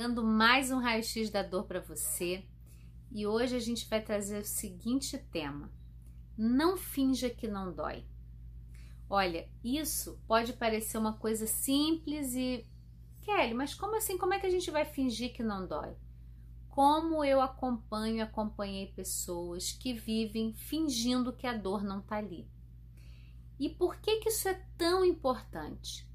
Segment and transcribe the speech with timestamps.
[0.00, 2.42] chegando mais um raio-x da dor para você
[3.12, 5.70] e hoje a gente vai trazer o seguinte tema:
[6.38, 8.06] não finja que não dói.
[9.10, 12.66] Olha, isso pode parecer uma coisa simples e
[13.20, 14.16] Kelly, mas como assim?
[14.16, 15.94] Como é que a gente vai fingir que não dói?
[16.70, 22.48] Como eu acompanho acompanhei pessoas que vivem fingindo que a dor não está ali.
[23.58, 26.08] E por que, que isso é tão importante?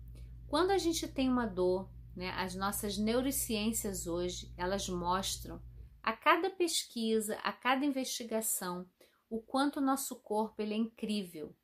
[0.47, 5.61] Quando a gente tem uma dor, né, as nossas neurociências hoje, elas mostram
[6.01, 8.87] a cada pesquisa, a cada investigação,
[9.29, 11.55] o quanto o nosso corpo ele é incrível,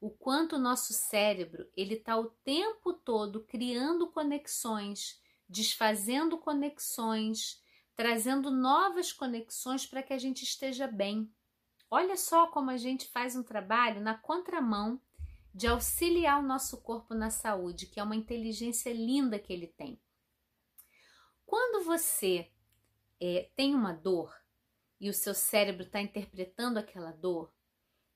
[0.00, 7.60] o quanto o nosso cérebro ele está o tempo todo criando conexões, desfazendo conexões,
[7.96, 11.30] trazendo novas conexões para que a gente esteja bem.
[11.90, 15.00] Olha só como a gente faz um trabalho na contramão
[15.54, 20.00] de auxiliar o nosso corpo na saúde, que é uma inteligência linda que ele tem.
[21.44, 22.50] Quando você
[23.20, 24.32] é, tem uma dor
[25.00, 27.52] e o seu cérebro está interpretando aquela dor,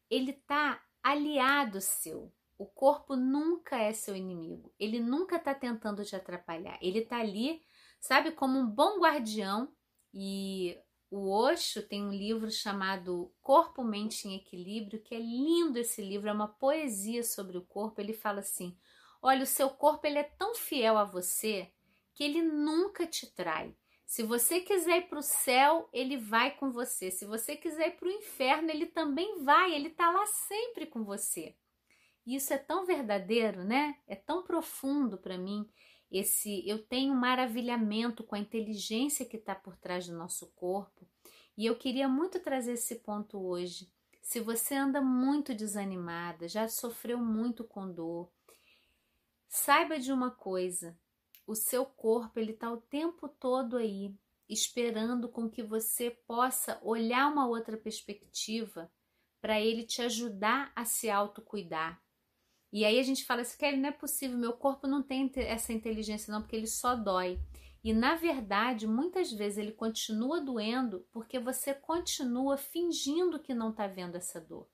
[0.09, 2.33] ele está aliado seu.
[2.57, 4.73] O corpo nunca é seu inimigo.
[4.79, 6.79] Ele nunca está tentando te atrapalhar.
[6.81, 7.61] Ele está ali,
[8.01, 9.75] sabe, como um bom guardião.
[10.13, 10.79] E
[11.11, 16.29] o Osho tem um livro chamado Corpo, Mente em Equilíbrio, que é lindo esse livro,
[16.29, 18.01] é uma poesia sobre o corpo.
[18.01, 18.77] Ele fala assim:
[19.23, 21.71] olha, o seu corpo ele é tão fiel a você
[22.15, 23.75] que ele nunca te trai.
[24.07, 27.11] Se você quiser ir para o céu, ele vai com você.
[27.11, 29.75] Se você quiser ir para o inferno, ele também vai.
[29.75, 31.57] Ele está lá sempre com você.
[32.27, 33.97] E isso é tão verdadeiro, né?
[34.07, 35.69] É tão profundo para mim.
[36.17, 41.05] Esse, eu tenho um maravilhamento com a inteligência que está por trás do nosso corpo.
[41.59, 43.93] E eu queria muito trazer esse ponto hoje.
[44.23, 48.31] Se você anda muito desanimada, já sofreu muito com dor,
[49.49, 50.97] saiba de uma coisa:
[51.45, 54.15] o seu corpo ele está o tempo todo aí,
[54.49, 58.89] esperando com que você possa olhar uma outra perspectiva
[59.41, 62.01] para ele te ajudar a se autocuidar.
[62.75, 65.73] E aí a gente fala assim, Kelly, não é possível, meu corpo não tem essa
[65.73, 67.39] inteligência não, porque ele só dói.
[67.85, 73.87] E na verdade, muitas vezes ele continua doendo porque você continua fingindo que não está
[73.87, 74.67] vendo essa dor.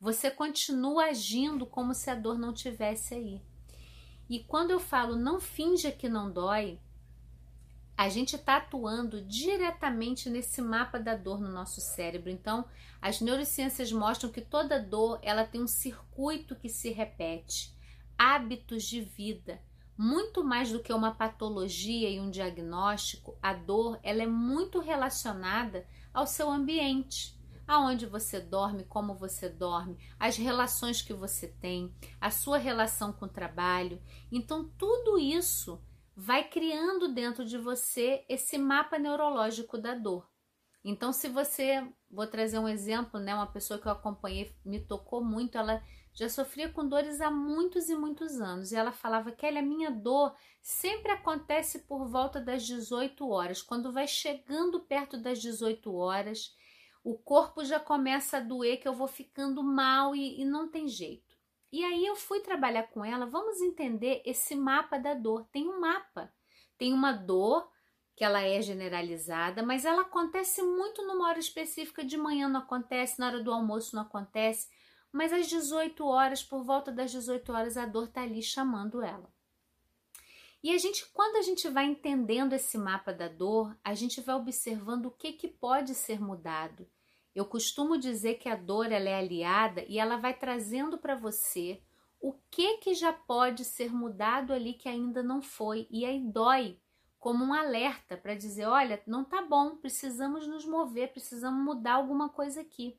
[0.00, 3.42] Você continua agindo como se a dor não tivesse aí.
[4.30, 6.80] E quando eu falo não finja que não dói,
[7.96, 12.30] a gente está atuando diretamente nesse mapa da dor no nosso cérebro.
[12.30, 12.64] Então,
[13.00, 17.76] as neurociências mostram que toda dor ela tem um circuito que se repete,
[18.18, 19.60] hábitos de vida.
[19.96, 25.86] Muito mais do que uma patologia e um diagnóstico, a dor ela é muito relacionada
[26.12, 27.38] ao seu ambiente,
[27.68, 33.26] aonde você dorme, como você dorme, as relações que você tem, a sua relação com
[33.26, 34.00] o trabalho.
[34.30, 35.80] Então, tudo isso
[36.16, 40.28] vai criando dentro de você esse mapa neurológico da dor.
[40.84, 45.24] Então, se você, vou trazer um exemplo, né, uma pessoa que eu acompanhei me tocou
[45.24, 49.46] muito, ela já sofria com dores há muitos e muitos anos, e ela falava que
[49.46, 53.62] a minha dor sempre acontece por volta das 18 horas.
[53.62, 56.54] Quando vai chegando perto das 18 horas,
[57.02, 60.86] o corpo já começa a doer, que eu vou ficando mal e, e não tem
[60.86, 61.31] jeito.
[61.72, 65.46] E aí eu fui trabalhar com ela, vamos entender esse mapa da dor.
[65.50, 66.30] Tem um mapa,
[66.76, 67.66] tem uma dor
[68.14, 73.18] que ela é generalizada, mas ela acontece muito numa hora específica, de manhã não acontece,
[73.18, 74.68] na hora do almoço não acontece,
[75.10, 79.32] mas às 18 horas, por volta das 18 horas, a dor tá ali chamando ela.
[80.62, 84.36] E a gente, quando a gente vai entendendo esse mapa da dor, a gente vai
[84.36, 86.86] observando o que, que pode ser mudado
[87.34, 91.82] eu costumo dizer que a dor ela é aliada e ela vai trazendo para você
[92.20, 96.78] o que que já pode ser mudado ali que ainda não foi e aí dói
[97.18, 102.28] como um alerta para dizer, olha, não tá bom, precisamos nos mover, precisamos mudar alguma
[102.28, 102.98] coisa aqui.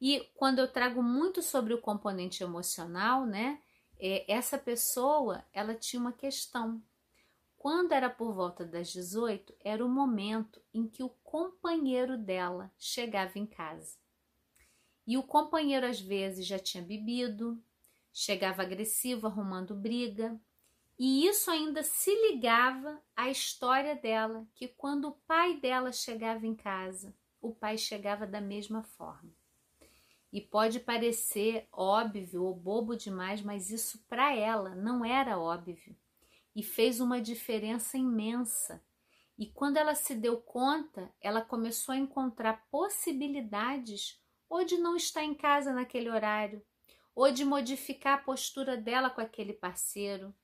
[0.00, 3.60] E quando eu trago muito sobre o componente emocional, né?
[4.00, 6.82] É, essa pessoa, ela tinha uma questão,
[7.66, 13.40] quando era por volta das 18, era o momento em que o companheiro dela chegava
[13.40, 13.98] em casa.
[15.04, 17.60] E o companheiro às vezes já tinha bebido,
[18.12, 20.40] chegava agressivo, arrumando briga,
[20.96, 26.54] e isso ainda se ligava à história dela, que quando o pai dela chegava em
[26.54, 27.12] casa,
[27.42, 29.32] o pai chegava da mesma forma.
[30.32, 35.96] E pode parecer óbvio ou bobo demais, mas isso para ela não era óbvio
[36.56, 38.82] e fez uma diferença imensa.
[39.38, 44.18] E quando ela se deu conta, ela começou a encontrar possibilidades
[44.48, 46.64] ou de não estar em casa naquele horário,
[47.14, 50.34] ou de modificar a postura dela com aquele parceiro,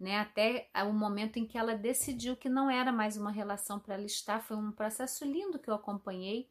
[0.00, 0.18] né?
[0.18, 4.06] Até o momento em que ela decidiu que não era mais uma relação para ela
[4.06, 4.40] estar.
[4.40, 6.48] Foi um processo lindo que eu acompanhei.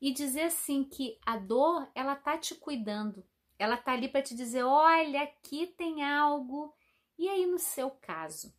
[0.00, 3.26] E dizer assim que a dor, ela tá te cuidando.
[3.58, 6.72] Ela tá ali para te dizer, olha, aqui tem algo.
[7.18, 8.54] E aí no seu caso,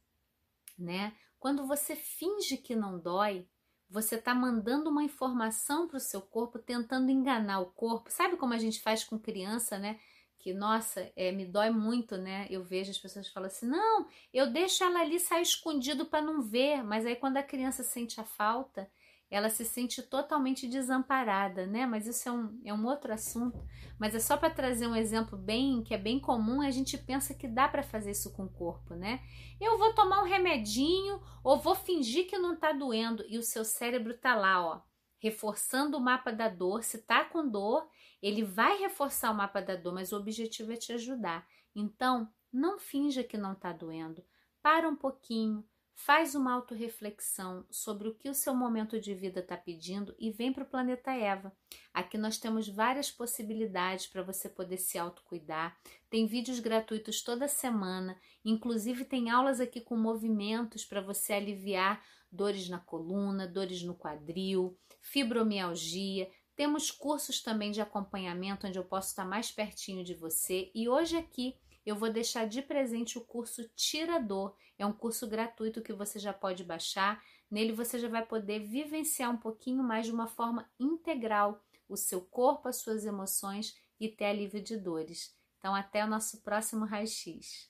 [0.77, 1.15] né?
[1.39, 3.47] Quando você finge que não dói,
[3.89, 8.11] você está mandando uma informação para o seu corpo, tentando enganar o corpo.
[8.11, 9.99] Sabe como a gente faz com criança, né?
[10.37, 12.47] Que, nossa, é, me dói muito, né?
[12.49, 16.41] Eu vejo as pessoas falando assim: não, eu deixo ela ali sair escondido para não
[16.41, 16.83] ver.
[16.83, 18.89] Mas aí, quando a criança sente a falta,
[19.29, 21.85] ela se sente totalmente desamparada, né?
[21.85, 23.63] Mas isso é um, é um outro assunto.
[23.99, 27.33] Mas é só para trazer um exemplo bem que é bem comum, a gente pensa
[27.33, 29.21] que dá para fazer isso com o corpo, né?
[29.61, 33.63] Eu vou tomar um remedinho ou vou fingir que não tá doendo e o seu
[33.63, 34.81] cérebro tá lá, ó,
[35.19, 36.83] reforçando o mapa da dor.
[36.83, 37.87] Se tá com dor,
[38.21, 41.45] ele vai reforçar o mapa da dor, mas o objetivo é te ajudar.
[41.75, 44.23] Então, não finja que não tá doendo.
[44.61, 45.63] Para um pouquinho,
[46.05, 50.51] Faz uma autorreflexão sobre o que o seu momento de vida está pedindo e vem
[50.51, 51.51] para o planeta Eva.
[51.93, 55.77] Aqui nós temos várias possibilidades para você poder se autocuidar.
[56.09, 62.01] Tem vídeos gratuitos toda semana, inclusive tem aulas aqui com movimentos para você aliviar
[62.31, 66.31] dores na coluna, dores no quadril, fibromialgia.
[66.55, 71.17] Temos cursos também de acompanhamento onde eu posso estar mais pertinho de você e hoje
[71.17, 74.55] aqui eu vou deixar de presente o curso Tirador.
[74.77, 77.23] É um curso gratuito que você já pode baixar.
[77.49, 82.21] Nele você já vai poder vivenciar um pouquinho mais de uma forma integral o seu
[82.21, 85.35] corpo, as suas emoções e ter alívio de dores.
[85.57, 87.69] Então, até o nosso próximo raio-x.